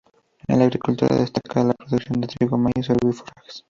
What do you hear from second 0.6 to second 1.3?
agricultura